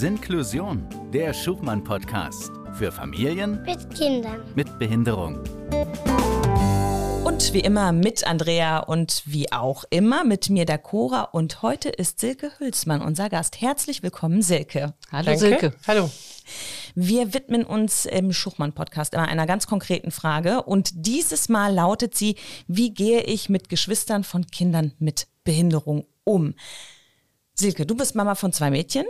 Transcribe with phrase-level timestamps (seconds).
[0.00, 4.40] Sinklusion, der Schubmann-Podcast für Familien Mit Kindern.
[4.54, 5.44] mit Behinderung.
[7.22, 11.24] Und wie immer mit Andrea und wie auch immer mit mir der Cora.
[11.24, 13.60] Und heute ist Silke Hülsmann unser Gast.
[13.60, 14.94] Herzlich willkommen, Silke.
[15.12, 15.38] Hallo Danke.
[15.38, 15.74] Silke.
[15.86, 16.10] Hallo.
[16.94, 20.62] Wir widmen uns im Schuchmann-Podcast immer einer ganz konkreten Frage.
[20.62, 22.36] Und dieses Mal lautet sie,
[22.66, 26.54] wie gehe ich mit Geschwistern von Kindern mit Behinderung um?
[27.52, 29.04] Silke, du bist Mama von zwei Mädchen.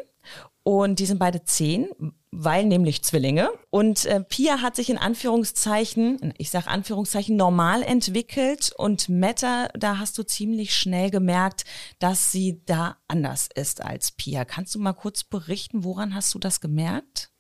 [0.63, 1.89] Und die sind beide zehn,
[2.31, 3.51] weil nämlich Zwillinge.
[3.71, 8.73] Und äh, Pia hat sich in Anführungszeichen, ich sage Anführungszeichen, normal entwickelt.
[8.77, 11.65] Und Metta, da hast du ziemlich schnell gemerkt,
[11.99, 14.45] dass sie da anders ist als Pia.
[14.45, 17.31] Kannst du mal kurz berichten, woran hast du das gemerkt?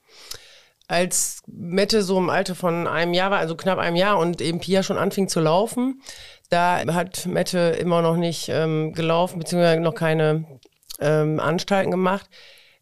[0.88, 4.59] Als Mette so im Alter von einem Jahr war, also knapp einem Jahr und eben
[4.59, 6.02] Pia schon anfing zu laufen,
[6.48, 10.59] da hat Mette immer noch nicht ähm, gelaufen, beziehungsweise noch keine
[10.98, 12.29] ähm, Anstalten gemacht.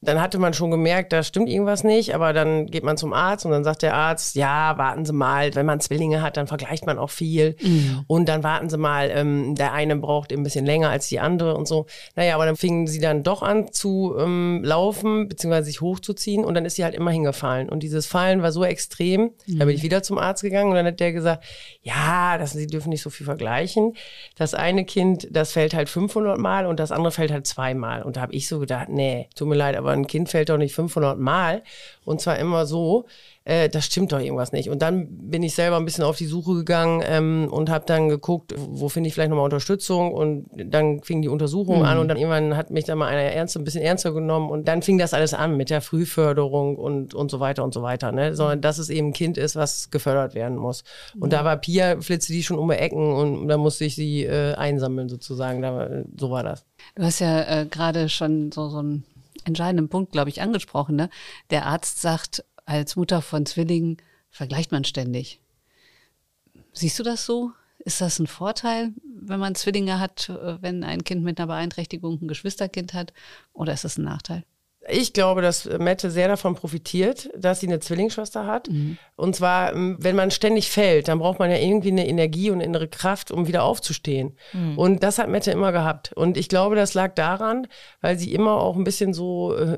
[0.00, 3.44] Dann hatte man schon gemerkt, da stimmt irgendwas nicht, aber dann geht man zum Arzt
[3.44, 6.86] und dann sagt der Arzt, ja, warten Sie mal, wenn man Zwillinge hat, dann vergleicht
[6.86, 7.56] man auch viel.
[8.06, 11.56] Und dann warten Sie mal, ähm, der eine braucht ein bisschen länger als die andere
[11.56, 11.86] und so.
[12.14, 16.54] Naja, aber dann fingen sie dann doch an zu ähm, laufen, beziehungsweise sich hochzuziehen und
[16.54, 17.68] dann ist sie halt immer hingefallen.
[17.68, 20.86] Und dieses Fallen war so extrem, da bin ich wieder zum Arzt gegangen und dann
[20.86, 21.44] hat der gesagt,
[21.82, 23.94] ja, das, sie dürfen nicht so viel vergleichen.
[24.36, 28.02] Das eine Kind, das fällt halt 500 Mal und das andere fällt halt zweimal.
[28.02, 30.58] Und da habe ich so gedacht, nee, tut mir leid, aber ein Kind fällt doch
[30.58, 31.62] nicht 500 Mal.
[32.04, 33.06] Und zwar immer so,
[33.48, 34.68] äh, das stimmt doch irgendwas nicht.
[34.68, 38.08] Und dann bin ich selber ein bisschen auf die Suche gegangen ähm, und habe dann
[38.08, 40.12] geguckt, wo finde ich vielleicht nochmal Unterstützung.
[40.12, 43.56] Und dann fing die Untersuchung an und dann irgendwann hat mich dann mal einer ernst,
[43.56, 44.50] ein bisschen ernster genommen.
[44.50, 47.82] Und dann fing das alles an mit der Frühförderung und, und so weiter und so
[47.82, 48.12] weiter.
[48.12, 48.34] Ne?
[48.34, 50.84] Sondern dass es eben ein Kind ist, was gefördert werden muss.
[51.18, 54.24] Und da war Pia, flitzte die schon um die Ecken und da musste ich sie
[54.24, 55.62] äh, einsammeln sozusagen.
[55.62, 56.66] Da, so war das.
[56.94, 59.04] Du hast ja äh, gerade schon so, so einen
[59.48, 60.94] entscheidenden Punkt, glaube ich, angesprochen.
[60.94, 61.10] Ne?
[61.50, 63.96] Der Arzt sagt, als Mutter von Zwillingen
[64.30, 65.40] vergleicht man ständig.
[66.72, 67.50] Siehst du das so?
[67.78, 70.28] Ist das ein Vorteil, wenn man Zwillinge hat,
[70.60, 73.12] wenn ein Kind mit einer Beeinträchtigung ein Geschwisterkind hat?
[73.52, 74.44] Oder ist das ein Nachteil?
[74.88, 78.68] Ich glaube, dass Mette sehr davon profitiert, dass sie eine Zwillingsschwester hat.
[79.18, 82.60] Und zwar, ähm, wenn man ständig fällt, dann braucht man ja irgendwie eine Energie und
[82.60, 84.38] innere Kraft, um wieder aufzustehen.
[84.76, 86.12] Und das hat Mette immer gehabt.
[86.12, 87.66] Und ich glaube, das lag daran,
[88.00, 89.76] weil sie immer auch ein bisschen so äh,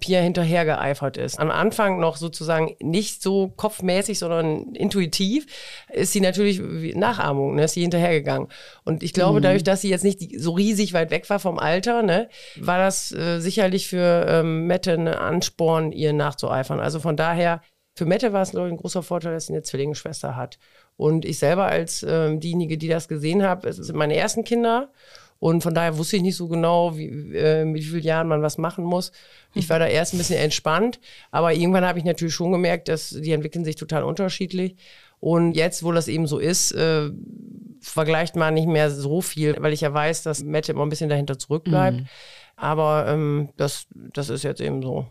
[0.00, 1.38] Pia hinterher geeifert ist.
[1.38, 5.46] Am Anfang noch sozusagen nicht so kopfmäßig, sondern intuitiv
[5.92, 8.48] ist sie natürlich wie Nachahmung, ne, ist sie hinterhergegangen.
[8.84, 12.02] Und ich glaube, dadurch, dass sie jetzt nicht so riesig weit weg war vom Alter,
[12.02, 16.80] ne, war das äh, sicherlich für ähm, Mette ein Ansporn, ihr nachzueifern.
[16.80, 17.60] Also von daher,
[17.94, 20.58] für Mette war es, glaube ich, ein großer Vorteil, dass sie eine Zwillingsschwester hat.
[20.96, 24.90] Und ich selber als ähm, diejenige, die das gesehen habe, es sind meine ersten Kinder.
[25.38, 28.42] Und von daher wusste ich nicht so genau, wie, äh, mit wie vielen Jahren man
[28.42, 29.10] was machen muss.
[29.54, 33.08] Ich war da erst ein bisschen entspannt, aber irgendwann habe ich natürlich schon gemerkt, dass
[33.08, 34.76] die entwickeln sich total unterschiedlich.
[35.18, 37.10] Und jetzt, wo das eben so ist, äh,
[37.80, 41.08] vergleicht man nicht mehr so viel, weil ich ja weiß, dass Mette immer ein bisschen
[41.08, 42.00] dahinter zurückbleibt.
[42.56, 45.06] Aber ähm, das, das ist jetzt eben so.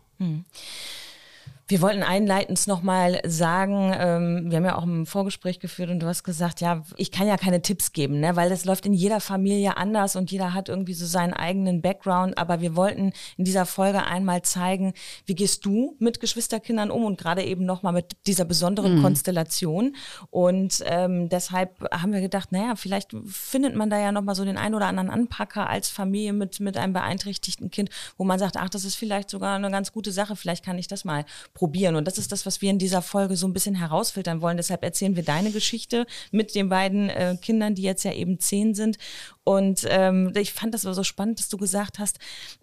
[1.70, 6.08] Wir wollten einleitend nochmal sagen, ähm, wir haben ja auch ein Vorgespräch geführt und du
[6.08, 9.20] hast gesagt, ja, ich kann ja keine Tipps geben, ne, weil das läuft in jeder
[9.20, 12.40] Familie anders und jeder hat irgendwie so seinen eigenen Background.
[12.40, 14.94] Aber wir wollten in dieser Folge einmal zeigen,
[15.28, 19.96] wie gehst du mit Geschwisterkindern um und gerade eben nochmal mit dieser besonderen Konstellation.
[20.32, 24.58] Und ähm, deshalb haben wir gedacht, naja, vielleicht findet man da ja nochmal so den
[24.58, 28.70] ein oder anderen Anpacker als Familie mit, mit einem beeinträchtigten Kind, wo man sagt, ach,
[28.70, 31.26] das ist vielleicht sogar eine ganz gute Sache, vielleicht kann ich das mal
[31.60, 31.98] probieren.
[31.98, 34.56] Und das ist das, was wir in dieser Folge so ein bisschen herausfiltern wollen.
[34.56, 38.74] Deshalb erzählen wir deine Geschichte mit den beiden äh, Kindern, die jetzt ja eben zehn
[38.74, 38.98] sind.
[39.44, 42.18] Und ähm, ich fand das so spannend, dass du gesagt hast,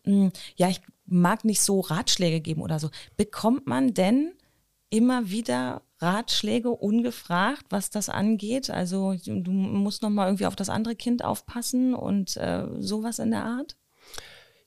[0.05, 2.89] mh, ja, ich mag nicht so Ratschläge geben oder so.
[3.19, 4.33] Bekommt man denn
[4.89, 8.71] immer wieder Ratschläge ungefragt, was das angeht?
[8.71, 13.31] Also du musst noch mal irgendwie auf das andere Kind aufpassen und äh, sowas in
[13.31, 13.77] der Art?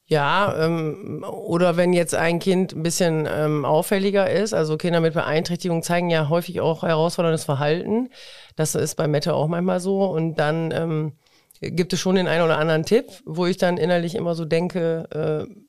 [0.10, 5.14] Ja, ähm, oder wenn jetzt ein Kind ein bisschen ähm, auffälliger ist, also Kinder mit
[5.14, 8.10] Beeinträchtigung zeigen ja häufig auch herausforderndes Verhalten.
[8.56, 10.04] Das ist bei Mette auch manchmal so.
[10.06, 11.14] Und dann ähm,
[11.62, 15.48] gibt es schon den einen oder anderen Tipp, wo ich dann innerlich immer so denke,
[15.48, 15.69] äh,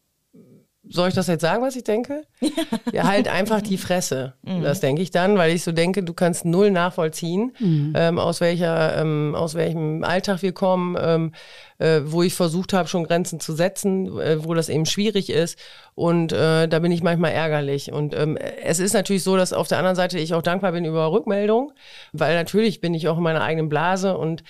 [0.88, 2.22] soll ich das jetzt sagen, was ich denke?
[2.92, 4.34] Ja, halt einfach die Fresse.
[4.62, 7.52] Das denke ich dann, weil ich so denke, du kannst null nachvollziehen,
[7.94, 11.32] ähm, aus welcher, ähm, aus welchem Alltag wir kommen, ähm,
[11.78, 15.56] äh, wo ich versucht habe, schon Grenzen zu setzen, äh, wo das eben schwierig ist.
[15.94, 17.92] Und äh, da bin ich manchmal ärgerlich.
[17.92, 20.84] Und ähm, es ist natürlich so, dass auf der anderen Seite ich auch dankbar bin
[20.84, 21.72] über Rückmeldung,
[22.12, 24.42] weil natürlich bin ich auch in meiner eigenen Blase und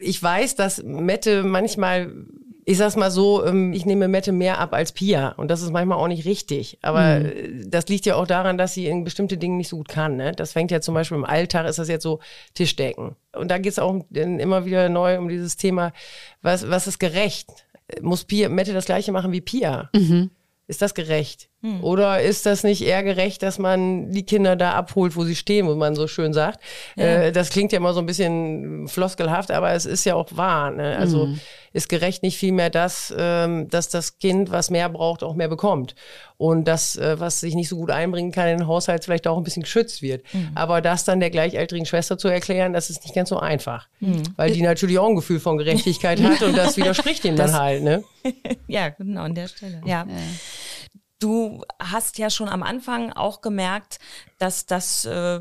[0.00, 2.10] ich weiß, dass Mette manchmal
[2.64, 5.72] ich sag's mal so, ähm, ich nehme Mette mehr ab als Pia und das ist
[5.72, 6.78] manchmal auch nicht richtig.
[6.82, 7.68] Aber mhm.
[7.68, 10.16] das liegt ja auch daran, dass sie in bestimmte Dinge nicht so gut kann.
[10.16, 10.32] Ne?
[10.32, 12.20] Das fängt ja zum Beispiel im Alltag, ist das jetzt so
[12.54, 13.16] Tischdecken.
[13.32, 15.92] Und da geht's auch immer wieder neu um dieses Thema,
[16.40, 17.48] was, was ist gerecht?
[18.00, 19.90] Muss Pia, Mette das gleiche machen wie Pia?
[19.94, 20.30] Mhm.
[20.68, 21.48] Ist das gerecht?
[21.62, 21.82] Hm.
[21.84, 25.68] Oder ist das nicht eher gerecht, dass man die Kinder da abholt, wo sie stehen,
[25.68, 26.60] wo man so schön sagt?
[26.96, 27.04] Ja.
[27.04, 30.72] Äh, das klingt ja immer so ein bisschen floskelhaft, aber es ist ja auch wahr.
[30.72, 30.96] Ne?
[30.98, 31.40] Also hm.
[31.72, 35.94] ist gerecht nicht vielmehr das, ähm, dass das Kind, was mehr braucht, auch mehr bekommt.
[36.36, 39.36] Und das, äh, was sich nicht so gut einbringen kann in den Haushalt, vielleicht auch
[39.36, 40.24] ein bisschen geschützt wird.
[40.32, 40.50] Hm.
[40.56, 43.86] Aber das dann der gleichältrigen Schwester zu erklären, das ist nicht ganz so einfach.
[44.00, 44.24] Hm.
[44.34, 47.84] Weil die natürlich auch ein Gefühl von Gerechtigkeit hat und das widerspricht ihm dann halt.
[47.84, 48.02] Ne?
[48.66, 49.80] ja, genau an der Stelle.
[49.84, 50.04] ja.
[50.08, 50.16] ja.
[51.22, 54.00] Du hast ja schon am Anfang auch gemerkt,
[54.42, 55.38] dass das äh,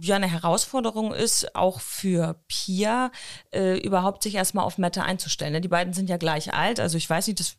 [0.00, 3.10] ja eine Herausforderung ist, auch für Pia,
[3.50, 5.54] äh, überhaupt sich erstmal auf Mette einzustellen.
[5.54, 5.62] Ne?
[5.62, 6.78] Die beiden sind ja gleich alt.
[6.78, 7.56] Also ich weiß nicht, das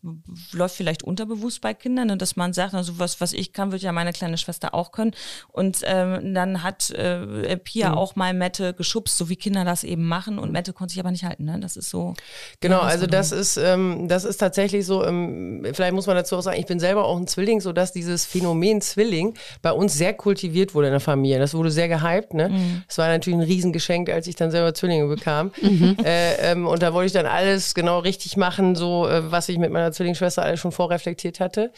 [0.51, 2.17] läuft vielleicht unterbewusst bei Kindern, ne?
[2.17, 5.15] dass man sagt, also was, was ich kann, wird ja meine kleine Schwester auch können.
[5.47, 7.97] Und ähm, dann hat äh, Pia mhm.
[7.97, 10.37] auch mal Mette geschubst, so wie Kinder das eben machen.
[10.37, 11.45] Und Mette konnte sich aber nicht halten.
[11.45, 11.59] Ne?
[11.59, 12.13] Das ist so.
[12.59, 16.41] Genau, also das ist, ähm, das ist tatsächlich so, ähm, vielleicht muss man dazu auch
[16.41, 20.75] sagen, ich bin selber auch ein Zwilling, sodass dieses Phänomen Zwilling bei uns sehr kultiviert
[20.75, 21.39] wurde wurde in der Familie.
[21.39, 22.33] Das wurde sehr gehypt.
[22.33, 22.49] Ne?
[22.49, 22.83] Mhm.
[22.87, 25.51] Das war natürlich ein Riesengeschenk, als ich dann selber Zwillinge bekam.
[25.63, 25.97] Mhm.
[26.03, 29.57] Äh, ähm, und da wollte ich dann alles genau richtig machen, so äh, was ich
[29.57, 31.71] mit meiner Zwillingsschwester alles schon vorreflektiert hatte.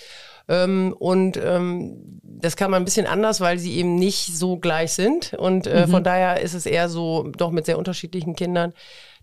[0.50, 4.94] Ähm, und ähm, das kann man ein bisschen anders, weil sie eben nicht so gleich
[4.94, 5.34] sind.
[5.34, 5.92] Und äh, mhm.
[5.92, 8.74] von daher ist es eher so, doch mit sehr unterschiedlichen Kindern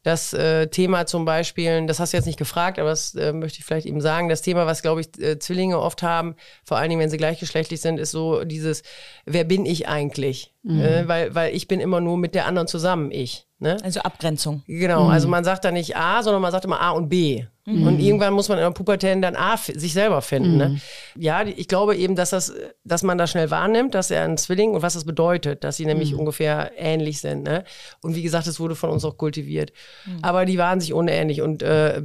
[0.02, 3.60] das äh, Thema zum Beispiel, das hast du jetzt nicht gefragt, aber das äh, möchte
[3.60, 6.34] ich vielleicht eben sagen, das Thema, was, glaube ich, äh, Zwillinge oft haben,
[6.64, 8.82] vor allen Dingen, wenn sie gleichgeschlechtlich sind, ist so dieses,
[9.26, 10.54] wer bin ich eigentlich?
[10.64, 10.80] Mhm.
[10.80, 13.46] Äh, weil, weil ich bin immer nur mit der anderen zusammen, ich.
[13.58, 13.76] Ne?
[13.84, 14.62] Also Abgrenzung.
[14.66, 15.12] Genau, also mhm.
[15.12, 17.44] also man sagt da nicht A, sondern man sagt immer A und B.
[17.64, 17.86] Mhm.
[17.86, 20.56] Und irgendwann muss man in der Pubertät dann A sich selber finden.
[20.56, 20.68] Ne?
[20.68, 20.74] Mhm.
[20.74, 20.80] Ne?
[21.16, 22.52] Ja, ich glaube eben, dass das,
[22.84, 25.86] dass man das schnell wahrnimmt, dass er ein Zwilling und was das bedeutet, dass sie
[25.86, 26.20] nämlich mhm.
[26.20, 27.44] ungefähr ähnlich sind.
[27.44, 27.64] Ne?
[28.00, 29.72] Und wie gesagt, es wurde von uns auch kultiviert.
[30.06, 30.18] Mhm.
[30.22, 32.02] Aber die waren sich unähnlich und äh,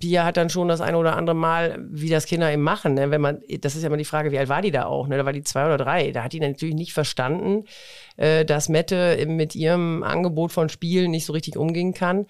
[0.00, 2.94] Pia hat dann schon das eine oder andere Mal, wie das Kinder eben machen.
[2.94, 3.10] Ne?
[3.12, 5.06] Wenn man, das ist ja immer die Frage, wie alt war die da auch?
[5.06, 5.16] Ne?
[5.16, 6.10] Da war die zwei oder drei.
[6.10, 7.64] Da hat die natürlich nicht verstanden,
[8.16, 12.26] äh, dass Mette mit ihrem Angebot von Spielen nicht so richtig umgehen kann.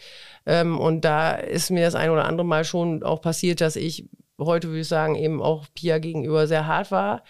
[0.46, 4.06] Ähm, und da ist mir das ein oder andere Mal schon auch passiert, dass ich
[4.38, 7.22] heute, würde ich sagen, eben auch Pia gegenüber sehr hart war,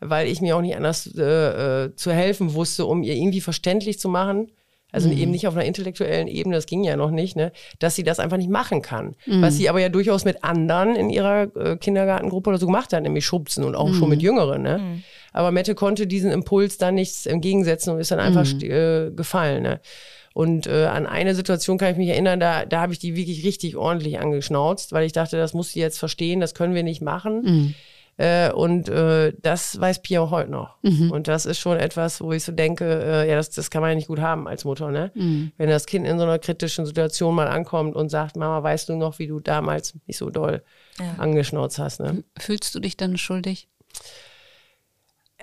[0.00, 3.98] weil ich mir auch nicht anders äh, äh, zu helfen wusste, um ihr irgendwie verständlich
[3.98, 4.50] zu machen,
[4.94, 5.18] also mhm.
[5.18, 7.50] eben nicht auf einer intellektuellen Ebene, das ging ja noch nicht, ne,
[7.80, 9.16] dass sie das einfach nicht machen kann.
[9.26, 9.42] Mhm.
[9.42, 13.02] Was sie aber ja durchaus mit anderen in ihrer äh, Kindergartengruppe oder so gemacht hat,
[13.02, 13.94] nämlich schubsen und auch mhm.
[13.94, 14.62] schon mit Jüngeren.
[14.62, 15.02] Ne?
[15.34, 18.60] Aber Mette konnte diesen Impuls dann nichts entgegensetzen und ist dann einfach mhm.
[18.62, 19.62] äh, gefallen.
[19.62, 19.80] Ne?
[20.32, 23.44] Und äh, an eine Situation kann ich mich erinnern, da, da habe ich die wirklich
[23.44, 27.02] richtig ordentlich angeschnauzt, weil ich dachte, das muss sie jetzt verstehen, das können wir nicht
[27.02, 27.42] machen.
[27.42, 27.74] Mhm.
[28.16, 30.76] Äh, und äh, das weiß Pia auch heute noch.
[30.82, 31.10] Mhm.
[31.10, 33.90] Und das ist schon etwas, wo ich so denke, äh, ja, das, das kann man
[33.90, 35.10] ja nicht gut haben als Mutter, ne?
[35.14, 35.50] Mhm.
[35.56, 38.96] Wenn das Kind in so einer kritischen Situation mal ankommt und sagt, Mama, weißt du
[38.96, 40.62] noch, wie du damals nicht so doll
[41.00, 41.16] ja.
[41.18, 42.22] angeschnauzt hast, ne?
[42.38, 43.68] Fühlst du dich dann schuldig?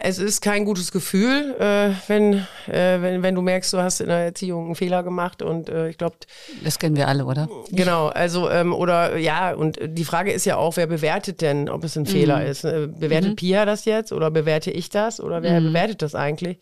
[0.04, 2.34] Es ist kein gutes Gefühl, äh, wenn,
[2.68, 5.90] äh, wenn, wenn du merkst, du hast in der Erziehung einen Fehler gemacht und äh,
[5.90, 6.16] ich glaube.
[6.64, 7.48] Das kennen wir alle, oder?
[7.70, 11.84] Genau, also ähm, oder ja, und die Frage ist ja auch, wer bewertet denn, ob
[11.84, 12.08] es ein mhm.
[12.08, 12.64] Fehler ist?
[12.64, 13.36] Äh, bewertet mhm.
[13.36, 15.68] Pia das jetzt oder bewerte ich das oder wer mhm.
[15.68, 16.58] bewertet das eigentlich?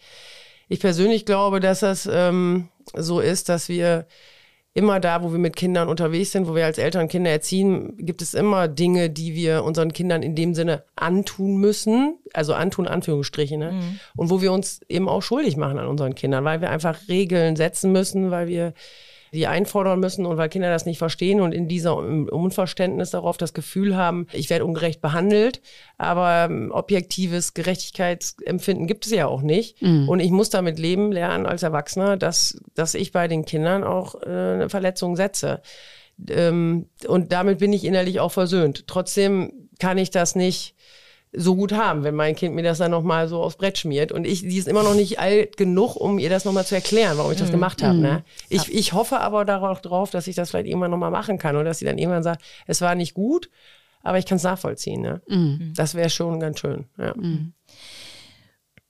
[0.68, 4.06] Ich persönlich glaube, dass das ähm, so ist, dass wir
[4.74, 8.22] immer da, wo wir mit Kindern unterwegs sind, wo wir als Eltern Kinder erziehen, gibt
[8.22, 13.58] es immer Dinge, die wir unseren Kindern in dem Sinne antun müssen, also antun Anführungsstriche,
[13.58, 13.72] ne?
[13.72, 14.00] Mhm.
[14.16, 17.56] und wo wir uns eben auch schuldig machen an unseren Kindern, weil wir einfach Regeln
[17.56, 18.74] setzen müssen, weil wir
[19.34, 23.54] die einfordern müssen und weil Kinder das nicht verstehen und in diesem Unverständnis darauf das
[23.54, 25.62] Gefühl haben, ich werde ungerecht behandelt,
[25.98, 29.82] aber ähm, objektives Gerechtigkeitsempfinden gibt es ja auch nicht.
[29.82, 30.10] Mhm.
[30.10, 34.16] Und ich muss damit leben lernen als Erwachsener, dass, dass ich bei den Kindern auch
[34.22, 35.62] äh, eine Verletzung setze.
[36.30, 38.88] Ähm, und damit bin ich innerlich auch versöhnt.
[38.88, 40.76] Trotzdem kann ich das nicht
[41.32, 44.12] so gut haben, wenn mein Kind mir das dann nochmal so aufs Brett schmiert.
[44.12, 47.18] Und ich, die ist immer noch nicht alt genug, um ihr das nochmal zu erklären,
[47.18, 47.54] warum ich das mhm.
[47.54, 47.98] gemacht habe.
[47.98, 48.12] Ne?
[48.14, 48.24] Mhm.
[48.50, 51.66] Ich, ich hoffe aber darauf drauf, dass ich das vielleicht irgendwann nochmal machen kann oder
[51.66, 53.50] dass sie dann irgendwann sagt, es war nicht gut,
[54.02, 55.02] aber ich kann es nachvollziehen.
[55.02, 55.22] Ne?
[55.28, 55.74] Mhm.
[55.76, 56.86] Das wäre schon ganz schön.
[56.98, 57.14] Ja.
[57.16, 57.54] Mhm.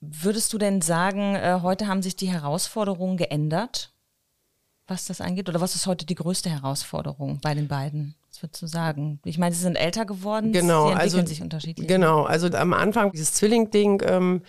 [0.00, 3.92] Würdest du denn sagen, äh, heute haben sich die Herausforderungen geändert,
[4.86, 5.50] was das angeht?
[5.50, 8.14] Oder was ist heute die größte Herausforderung bei den beiden?
[8.30, 9.18] Was würdest du sagen?
[9.24, 11.88] Ich meine, sie sind älter geworden, genau, sie entwickeln also, sich unterschiedlich.
[11.88, 14.42] Genau, also am Anfang dieses Zwilling-Ding, ähm,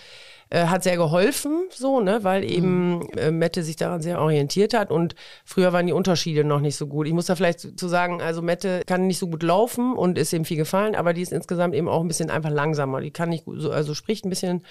[0.52, 4.92] äh, hat sehr geholfen, so, ne, weil eben äh, Mette sich daran sehr orientiert hat
[4.92, 5.16] und
[5.46, 7.08] früher waren die Unterschiede noch nicht so gut.
[7.08, 10.18] Ich muss da vielleicht zu, zu sagen, also Mette kann nicht so gut laufen und
[10.18, 13.00] ist eben viel gefallen, aber die ist insgesamt eben auch ein bisschen einfach langsamer.
[13.00, 14.66] Die kann nicht gut, so, also spricht ein bisschen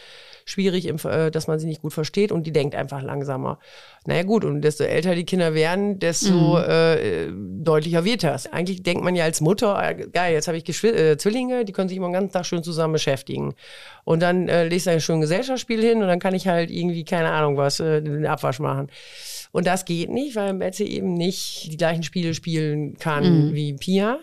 [0.45, 3.59] schwierig, im, äh, dass man sie nicht gut versteht und die denkt einfach langsamer.
[4.05, 8.53] Naja gut, und desto älter die Kinder werden, desto äh, deutlicher wird das.
[8.53, 11.73] Eigentlich denkt man ja als Mutter, äh, geil, jetzt habe ich Geschwi äh, Zwillinge, die
[11.73, 13.55] können sich immer den ganzen Tag schön zusammen beschäftigen.
[14.05, 17.05] Und dann äh, lese ich ein schönes Gesellschaftsspiel hin und dann kann ich halt irgendwie,
[17.05, 18.91] keine Ahnung was, äh, den Abwasch machen.
[19.53, 24.21] Und das geht nicht, weil Mette eben nicht die gleichen Spiele spielen kann wie Pia.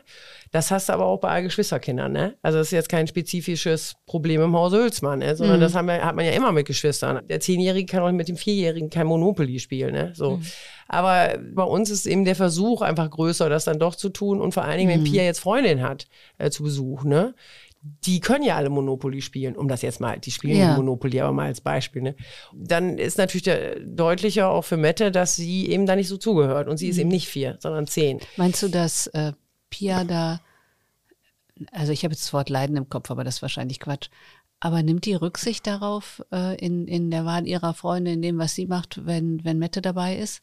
[0.51, 2.35] Das hast du aber auch bei allen Geschwisterkindern, ne?
[2.41, 5.35] Also das ist jetzt kein spezifisches Problem im Hause Hülsmann, ne?
[5.35, 7.21] sondern das haben wir, hat man ja immer mit Geschwistern.
[7.27, 10.13] Der Zehnjährige kann auch mit dem Vierjährigen kein Monopoly spielen, ne?
[10.15, 10.39] So.
[10.87, 14.53] Aber bei uns ist eben der Versuch einfach größer, das dann doch zu tun und
[14.53, 17.35] vor allen Dingen, wenn Pia jetzt Freundin hat äh, zu Besuch, ne?
[17.81, 20.75] Die können ja alle Monopoly spielen, um das jetzt mal, die spielen Ja.
[20.75, 22.01] Monopoly, aber mal als Beispiel.
[22.01, 22.15] Ne?
[22.53, 26.67] Dann ist natürlich der, deutlicher auch für Mette, dass sie eben da nicht so zugehört.
[26.67, 28.19] Und sie ist eben nicht vier, sondern zehn.
[28.35, 29.33] Meinst du, dass äh,
[29.69, 30.41] Pia da,
[31.71, 34.09] also ich habe jetzt das Wort Leiden im Kopf, aber das ist wahrscheinlich Quatsch.
[34.59, 38.55] Aber nimmt die Rücksicht darauf äh, in, in der Wahl ihrer Freunde, in dem, was
[38.55, 40.41] sie macht, wenn, wenn Mette dabei ist?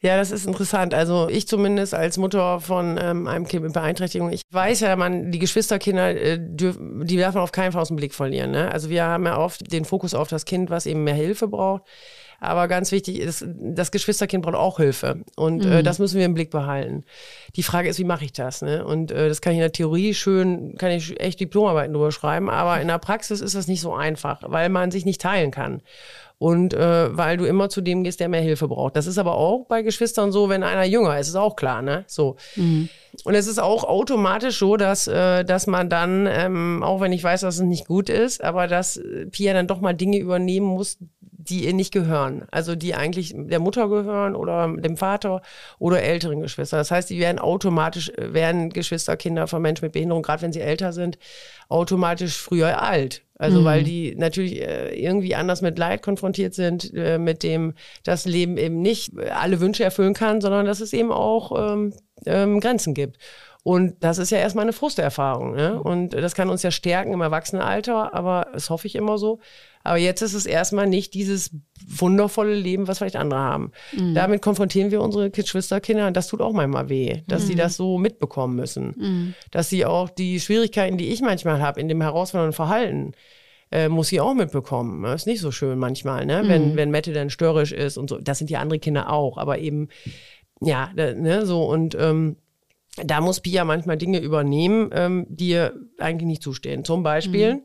[0.00, 0.94] Ja, das ist interessant.
[0.94, 5.32] Also ich zumindest als Mutter von ähm, einem Kind mit Beeinträchtigung, ich weiß ja, man,
[5.32, 8.52] die Geschwisterkinder, äh, dürf, die darf man auf keinen Fall aus dem Blick verlieren.
[8.52, 8.70] Ne?
[8.70, 11.82] Also wir haben ja oft den Fokus auf das Kind, was eben mehr Hilfe braucht.
[12.40, 15.24] Aber ganz wichtig ist, das Geschwisterkind braucht auch Hilfe.
[15.34, 17.02] Und äh, das müssen wir im Blick behalten.
[17.56, 18.62] Die Frage ist, wie mache ich das?
[18.62, 18.84] Ne?
[18.84, 22.48] Und äh, das kann ich in der Theorie schön, kann ich echt Diplomarbeiten drüber schreiben,
[22.48, 25.82] aber in der Praxis ist das nicht so einfach, weil man sich nicht teilen kann.
[26.38, 28.94] Und äh, weil du immer zu dem gehst, der mehr Hilfe braucht.
[28.94, 32.04] Das ist aber auch bei Geschwistern so, wenn einer jünger ist, ist auch klar, ne?
[32.06, 32.36] So.
[33.24, 37.24] Und es ist auch automatisch so, dass, äh, dass man dann, ähm, auch wenn ich
[37.24, 40.66] weiß, dass es nicht gut ist, aber dass äh, Pia dann doch mal Dinge übernehmen
[40.66, 40.98] muss,
[41.48, 42.44] die ihr nicht gehören.
[42.50, 45.42] Also die eigentlich der Mutter gehören oder dem Vater
[45.78, 46.78] oder älteren Geschwistern.
[46.78, 50.60] Das heißt, die werden automatisch, äh, werden Geschwisterkinder von Menschen mit Behinderung, gerade wenn sie
[50.60, 51.18] älter sind,
[51.68, 53.22] automatisch früher alt.
[53.40, 58.24] Also weil die natürlich äh, irgendwie anders mit Leid konfrontiert sind, äh, mit dem das
[58.24, 61.94] Leben eben nicht äh, alle Wünsche erfüllen kann, sondern dass es eben auch ähm,
[62.26, 63.18] ähm, Grenzen gibt.
[63.62, 65.54] Und das ist ja erstmal eine Frusterfahrung.
[65.54, 65.80] Ne?
[65.80, 69.40] Und das kann uns ja stärken im Erwachsenenalter, aber das hoffe ich immer so.
[69.88, 71.50] Aber jetzt ist es erstmal nicht dieses
[71.86, 73.72] wundervolle Leben, was vielleicht andere haben.
[74.14, 77.96] Damit konfrontieren wir unsere Geschwisterkinder und das tut auch manchmal weh, dass sie das so
[77.96, 79.34] mitbekommen müssen.
[79.50, 83.12] Dass sie auch die Schwierigkeiten, die ich manchmal habe in dem herausfordernden Verhalten,
[83.70, 85.02] äh, muss sie auch mitbekommen.
[85.04, 86.42] Das ist nicht so schön manchmal, ne?
[86.46, 88.18] wenn, wenn Mette dann störrisch ist und so.
[88.18, 89.88] Das sind ja andere Kinder auch, aber eben,
[90.60, 92.36] ja, da, ne, so und ähm,
[93.04, 96.84] da muss Pia manchmal Dinge übernehmen, ähm, die ihr eigentlich nicht zustehen.
[96.84, 97.62] Zum Beispiel,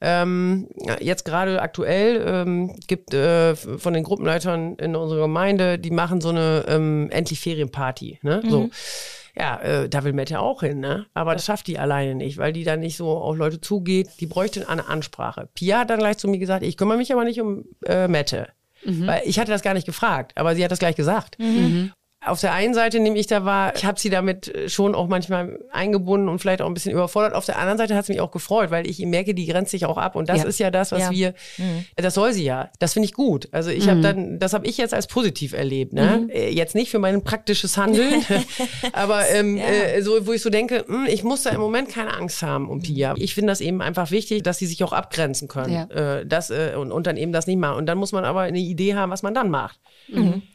[0.00, 0.68] ähm,
[1.00, 6.30] jetzt gerade aktuell ähm, gibt äh, von den Gruppenleitern in unserer Gemeinde, die machen so
[6.30, 8.18] eine ähm, endlich Ferienparty.
[8.22, 8.42] Ne?
[8.48, 8.70] So.
[9.36, 11.06] Ja, äh, da will Mette auch hin, ne?
[11.14, 14.08] Aber das schafft die alleine nicht, weil die dann nicht so auf Leute zugeht.
[14.18, 15.48] Die bräuchte eine Ansprache.
[15.54, 18.48] Pia hat dann gleich zu mir gesagt, ich kümmere mich aber nicht um äh, Mette.
[19.06, 21.36] Weil ich hatte das gar nicht gefragt, aber sie hat das gleich gesagt.
[22.22, 25.58] Auf der einen Seite nehme ich da wahr, ich habe sie damit schon auch manchmal
[25.72, 27.32] eingebunden und vielleicht auch ein bisschen überfordert.
[27.32, 29.86] Auf der anderen Seite hat es mich auch gefreut, weil ich merke, die grenzt sich
[29.86, 30.16] auch ab.
[30.16, 30.44] Und das Ja.
[30.44, 31.10] ist ja das, was Ja.
[31.10, 31.34] wir,
[31.96, 32.68] das soll sie ja.
[32.78, 33.48] Das finde ich gut.
[33.52, 35.94] Also ich habe dann, das habe ich jetzt als positiv erlebt.
[35.94, 36.28] Ne?
[36.30, 38.22] Äh, Jetzt nicht für mein praktisches Handeln,
[38.92, 42.12] aber ähm, äh, so, wo ich so denke, hm, ich muss da im Moment keine
[42.14, 43.14] Angst haben um Pia.
[43.16, 45.72] Ich finde das eben einfach wichtig, dass sie sich auch abgrenzen können.
[45.72, 46.18] Ja.
[46.18, 47.76] Äh, das, äh, und, und dann eben das nicht machen.
[47.78, 49.78] Und dann muss man aber eine Idee haben, was man dann macht.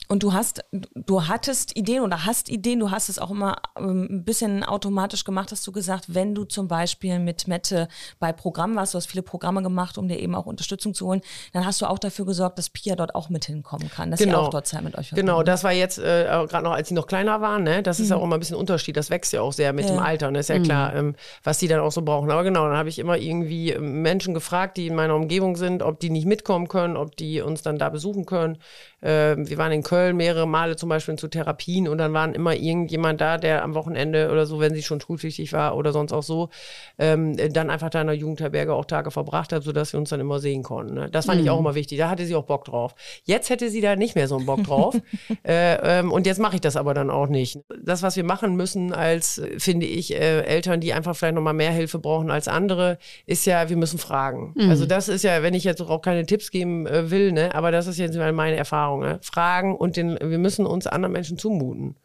[0.07, 4.07] Und du hast, du hattest Ideen oder hast Ideen, du hast es auch immer ähm,
[4.09, 7.88] ein bisschen automatisch gemacht, hast du gesagt, wenn du zum Beispiel mit Mette
[8.19, 11.21] bei Programmen warst, du hast viele Programme gemacht, um dir eben auch Unterstützung zu holen,
[11.53, 14.33] dann hast du auch dafür gesorgt, dass Pia dort auch mit hinkommen kann, dass sie
[14.33, 15.27] auch dort Zeit mit euch verbringt.
[15.27, 17.81] Genau, das war jetzt äh, gerade noch, als sie noch kleiner waren, ne?
[17.83, 18.97] Das ist ja auch immer ein bisschen Unterschied.
[18.97, 19.91] Das wächst ja auch sehr mit Ja.
[19.91, 20.39] dem Alter, ne?
[20.39, 22.29] Ist ja klar, ähm, was die dann auch so brauchen.
[22.31, 25.81] Aber genau, dann habe ich immer irgendwie ähm, Menschen gefragt, die in meiner Umgebung sind,
[25.81, 28.57] ob die nicht mitkommen können, ob die uns dann da besuchen können.
[29.05, 32.55] Ähm, wir waren in Köln mehrere Male zum Beispiel zu Therapien und dann waren immer
[32.55, 36.24] irgendjemand da, der am Wochenende oder so, wenn sie schon schulpflichtig war oder sonst auch
[36.24, 36.50] so,
[36.97, 40.19] ähm, dann einfach da in der Jugendherberge auch Tage verbracht hat, sodass wir uns dann
[40.19, 40.95] immer sehen konnten.
[40.95, 41.09] Ne?
[41.12, 42.00] Das fand ich auch immer wichtig.
[42.00, 42.95] Da hatte sie auch Bock drauf.
[43.25, 44.95] Jetzt hätte sie da nicht mehr so einen Bock drauf.
[45.43, 47.59] äh, ähm, und jetzt mache ich das aber dann auch nicht.
[47.83, 51.53] Das, was wir machen müssen als, äh, finde ich, äh, Eltern, die einfach vielleicht nochmal
[51.53, 52.97] mehr Hilfe brauchen als andere,
[53.27, 54.53] ist ja, wir müssen fragen.
[54.69, 57.71] Also das ist ja, wenn ich jetzt auch keine Tipps geben äh, will, ne, aber
[57.71, 58.94] das ist jetzt meine Erfahrung.
[59.01, 59.19] Ne?
[59.21, 61.95] Fragen und den, wir müssen uns anderen Menschen zumuten.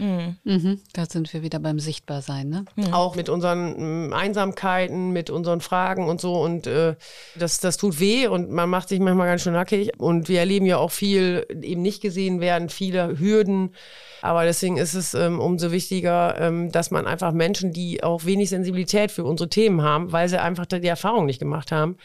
[0.00, 0.80] Mhm.
[0.94, 2.64] Da sind wir wieder beim Sichtbarsein, ne?
[2.90, 6.40] Auch mit unseren mm, Einsamkeiten, mit unseren Fragen und so.
[6.40, 6.96] Und äh,
[7.36, 9.92] das, das tut weh und man macht sich manchmal ganz schön nackig.
[9.98, 13.74] Und wir erleben ja auch viel eben nicht gesehen werden, viele Hürden.
[14.22, 18.48] Aber deswegen ist es ähm, umso wichtiger, ähm, dass man einfach Menschen, die auch wenig
[18.48, 21.96] Sensibilität für unsere Themen haben, weil sie einfach die Erfahrung nicht gemacht haben,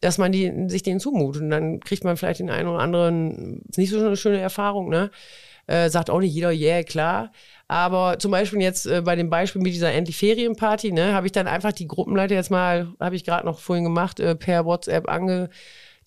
[0.00, 1.42] dass man die, sich denen zumutet.
[1.42, 4.88] Und dann kriegt man vielleicht den einen oder anderen, ist nicht so eine schöne Erfahrung,
[4.88, 5.10] ne?
[5.66, 7.30] Äh, sagt auch nicht jeder, yeah, klar.
[7.68, 11.32] Aber zum Beispiel jetzt äh, bei dem Beispiel mit dieser endlich Ferienparty, ne, habe ich
[11.32, 15.10] dann einfach die Gruppenleiter jetzt mal, habe ich gerade noch vorhin gemacht, äh, per WhatsApp
[15.10, 15.50] ange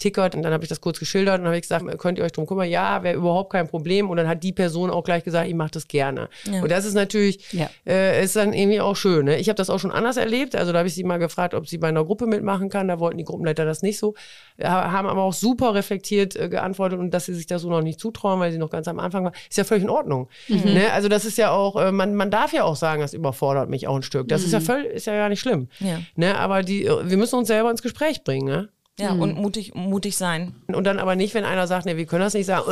[0.01, 0.35] tickert.
[0.35, 2.45] Und dann habe ich das kurz geschildert und habe ich gesagt, könnt ihr euch drum
[2.45, 2.67] kümmern?
[2.67, 4.09] Ja, wäre überhaupt kein Problem.
[4.09, 6.29] Und dann hat die Person auch gleich gesagt, ich mache das gerne.
[6.51, 6.61] Ja.
[6.61, 7.69] Und das ist natürlich, ja.
[7.85, 9.25] äh, ist dann irgendwie auch schön.
[9.25, 9.37] Ne?
[9.37, 10.55] Ich habe das auch schon anders erlebt.
[10.55, 12.87] Also da habe ich sie mal gefragt, ob sie bei einer Gruppe mitmachen kann.
[12.87, 14.15] Da wollten die Gruppenleiter das nicht so.
[14.61, 17.99] Haben aber auch super reflektiert äh, geantwortet und dass sie sich das so noch nicht
[17.99, 19.31] zutrauen, weil sie noch ganz am Anfang war.
[19.49, 20.27] Ist ja völlig in Ordnung.
[20.47, 20.73] Mhm.
[20.73, 20.91] Ne?
[20.93, 23.87] Also das ist ja auch, äh, man, man darf ja auch sagen, das überfordert mich
[23.87, 24.27] auch ein Stück.
[24.27, 24.47] Das mhm.
[24.47, 25.67] ist ja völlig, ist ja gar nicht schlimm.
[25.79, 25.99] Ja.
[26.15, 26.37] Ne?
[26.37, 28.47] Aber die, wir müssen uns selber ins Gespräch bringen.
[28.47, 28.69] Ne?
[29.01, 29.21] Ja, mhm.
[29.21, 30.53] und mutig, mutig sein.
[30.67, 32.71] Und dann aber nicht, wenn einer sagt, ne, wir können das nicht sagen,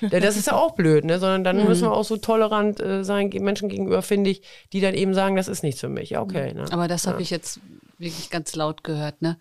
[0.00, 1.18] äh, das ist ja auch blöd, ne?
[1.20, 1.68] sondern dann mhm.
[1.68, 4.42] müssen wir auch so tolerant äh, sein, Menschen gegenüber, finde ich,
[4.72, 6.10] die dann eben sagen, das ist nichts für mich.
[6.10, 6.54] Ja, okay.
[6.54, 6.64] Ne?
[6.70, 7.22] Aber das habe ja.
[7.22, 7.60] ich jetzt
[7.98, 9.22] wirklich ganz laut gehört.
[9.22, 9.38] Ne?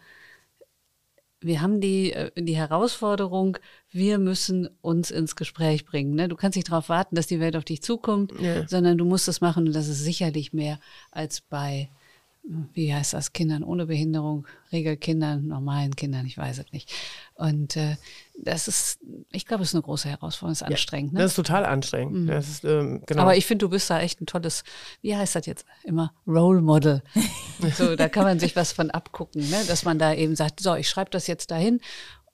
[1.40, 3.58] Wir haben die, äh, die Herausforderung,
[3.90, 6.14] wir müssen uns ins Gespräch bringen.
[6.14, 6.28] Ne?
[6.28, 8.68] Du kannst nicht darauf warten, dass die Welt auf dich zukommt, ja.
[8.68, 10.80] sondern du musst es machen und das ist sicherlich mehr
[11.12, 11.90] als bei
[12.74, 16.92] wie heißt das, Kindern ohne Behinderung, Regelkindern, normalen Kindern, ich weiß es nicht.
[17.36, 17.98] Und äh,
[18.38, 19.00] das ist,
[19.32, 21.14] ich glaube, es ist eine große Herausforderung, es ist anstrengend.
[21.14, 21.20] Ne?
[21.20, 22.26] Das ist total anstrengend.
[22.26, 22.30] Mhm.
[22.30, 23.24] Ist, ähm, genau.
[23.24, 24.64] Aber ich finde, du bist da echt ein tolles,
[25.02, 27.04] wie heißt das jetzt immer, Role Model.
[27.78, 29.64] so, da kann man sich was von abgucken, ne?
[29.68, 31.82] dass man da eben sagt, so, ich schreibe das jetzt dahin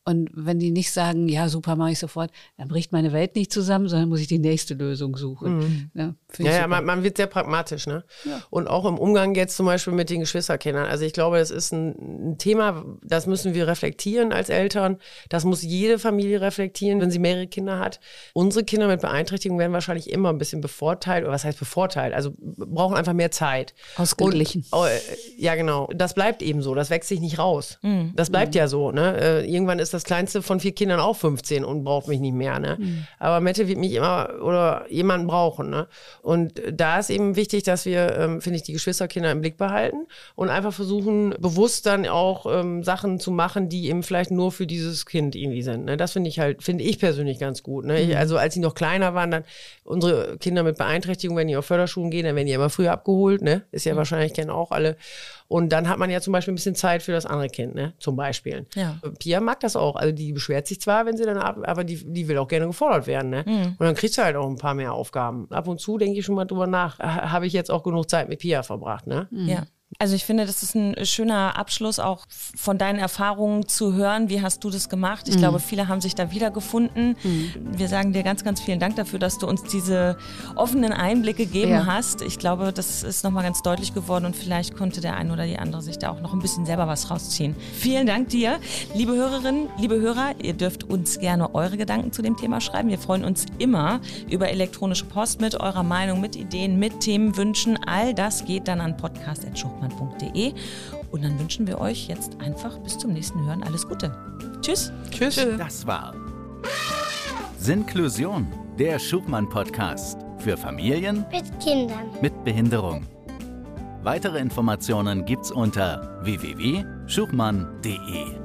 [0.05, 3.53] und wenn die nicht sagen, ja, super, mache ich sofort, dann bricht meine Welt nicht
[3.53, 5.59] zusammen, sondern muss ich die nächste Lösung suchen.
[5.59, 5.91] Mhm.
[5.93, 7.87] Ja, ja, ja man, man, wird sehr pragmatisch.
[7.87, 8.03] Ne?
[8.25, 8.41] Ja.
[8.49, 10.85] Und auch im Umgang jetzt zum Beispiel mit den Geschwisterkindern.
[10.85, 14.97] Also ich glaube, das ist ein, ein, Thema, das müssen wir reflektieren als Eltern.
[15.29, 18.01] Das muss jede Familie reflektieren, wenn sie mehrere Kinder hat.
[18.33, 21.23] Unsere Kinder mit Beeinträchtigung werden wahrscheinlich immer ein bisschen bevorteilt.
[21.23, 22.13] Oder was heißt bevorteilt?
[22.13, 23.73] Also brauchen einfach mehr Zeit.
[23.95, 24.65] Ausgeglichen.
[24.71, 24.85] Und, oh,
[25.37, 25.89] ja, genau.
[25.95, 26.75] Das bleibt eben so.
[26.75, 27.79] Das wächst sich nicht raus.
[27.83, 28.11] Mhm.
[28.15, 28.57] Das bleibt mhm.
[28.57, 28.91] ja so.
[28.91, 29.17] Ne?
[29.17, 32.59] Äh, irgendwann ist das kleinste von vier Kindern auch 15 und braucht mich nicht mehr.
[32.59, 32.77] Ne?
[32.79, 33.07] Mhm.
[33.19, 35.69] Aber Mette wird mich immer oder jemanden brauchen.
[35.69, 35.87] Ne?
[36.21, 40.07] Und da ist eben wichtig, dass wir, ähm, finde ich, die Geschwisterkinder im Blick behalten
[40.35, 44.67] und einfach versuchen, bewusst dann auch ähm, Sachen zu machen, die eben vielleicht nur für
[44.67, 45.85] dieses Kind irgendwie sind.
[45.85, 45.97] Ne?
[45.97, 47.85] Das finde ich halt, finde ich persönlich ganz gut.
[47.85, 48.01] Ne?
[48.01, 48.15] Ich, mhm.
[48.15, 49.43] also als sie noch kleiner waren, dann
[49.83, 53.41] unsere Kinder mit Beeinträchtigung, wenn die auf Förderschulen gehen, dann werden die immer früher abgeholt.
[53.41, 53.63] Ne?
[53.71, 53.97] Ist ja mhm.
[53.97, 54.97] wahrscheinlich, kennen auch alle.
[55.53, 57.93] Und dann hat man ja zum Beispiel ein bisschen Zeit für das andere Kind, ne?
[57.99, 58.65] Zum Beispiel.
[58.73, 58.99] Ja.
[59.19, 59.82] Pia mag das auch.
[59.91, 62.67] Also die beschwert sich zwar, wenn sie dann ab, aber die, die will auch gerne
[62.67, 63.43] gefordert werden, ne?
[63.45, 63.75] Mhm.
[63.77, 65.47] Und dann kriegst du halt auch ein paar mehr Aufgaben.
[65.51, 68.29] Ab und zu denke ich schon mal drüber nach, habe ich jetzt auch genug Zeit
[68.29, 69.27] mit Pia verbracht, ne?
[69.31, 69.47] Mhm.
[69.47, 69.63] Ja.
[69.99, 74.29] Also ich finde, das ist ein schöner Abschluss auch von deinen Erfahrungen zu hören.
[74.29, 75.27] Wie hast du das gemacht?
[75.27, 75.39] Ich mhm.
[75.39, 77.15] glaube, viele haben sich da wiedergefunden.
[77.23, 77.53] Mhm.
[77.77, 80.17] Wir sagen dir ganz, ganz vielen Dank dafür, dass du uns diese
[80.55, 81.85] offenen Einblicke gegeben ja.
[81.85, 82.21] hast.
[82.21, 85.57] Ich glaube, das ist nochmal ganz deutlich geworden und vielleicht konnte der eine oder die
[85.57, 87.55] andere sich da auch noch ein bisschen selber was rausziehen.
[87.73, 88.59] Vielen Dank dir,
[88.93, 90.35] liebe Hörerinnen, liebe Hörer.
[90.41, 92.89] Ihr dürft uns gerne eure Gedanken zu dem Thema schreiben.
[92.89, 97.77] Wir freuen uns immer über elektronische Post mit eurer Meinung, mit Ideen, mit Themenwünschen.
[97.85, 100.53] All das geht dann an podcast.schuchmann www.mama.de.
[101.11, 104.11] Und dann wünschen wir euch jetzt einfach bis zum nächsten Hören alles Gute.
[104.61, 104.91] Tschüss.
[105.11, 105.45] Tschüss.
[105.57, 106.15] Das war
[107.57, 113.05] Sinklusion, der Schubmann-Podcast für Familien mit Kindern mit Behinderung.
[114.03, 118.42] Weitere Informationen gibt's unter www.schubmann.de.